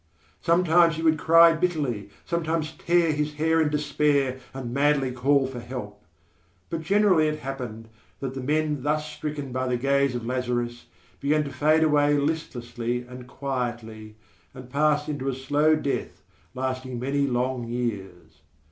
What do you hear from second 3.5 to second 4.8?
in despair and